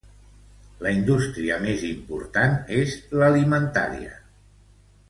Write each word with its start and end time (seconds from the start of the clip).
La 0.85 0.93
indústria 0.99 1.59
més 1.67 1.85
important 1.91 2.57
és 2.81 2.97
l'alimentària. 3.21 4.19